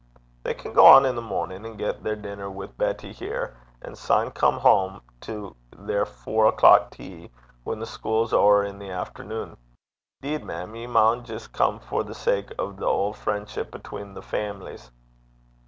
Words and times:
'They 0.43 0.55
can 0.55 0.73
gang 0.73 1.05
i' 1.05 1.11
the 1.11 1.21
mornin', 1.21 1.63
and 1.63 1.77
get 1.77 2.03
their 2.03 2.15
denner 2.15 2.49
wi' 2.49 2.65
Betty 2.65 3.11
here; 3.13 3.55
and 3.83 3.95
syne 3.95 4.31
come 4.31 4.57
hame 4.61 4.99
to 5.21 5.55
their 5.77 6.07
fower 6.07 6.07
hoors 6.13 6.23
(four 6.23 6.45
o'clock 6.47 6.89
tea) 6.89 7.29
whan 7.63 7.77
the 7.77 7.85
schule's 7.85 8.33
ower 8.33 8.65
i' 8.65 8.71
the 8.71 8.89
efternune. 8.89 9.55
'Deed, 10.23 10.43
mem, 10.43 10.75
ye 10.75 10.87
maun 10.87 11.23
jist 11.23 11.53
come 11.53 11.77
for 11.79 12.03
the 12.03 12.15
sake 12.15 12.51
o' 12.57 12.71
the 12.71 12.87
auld 12.87 13.15
frien'ship 13.15 13.75
atween 13.75 14.15
the 14.15 14.23
faimilies.' 14.23 14.89